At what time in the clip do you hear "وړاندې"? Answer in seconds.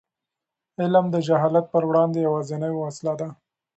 1.89-2.19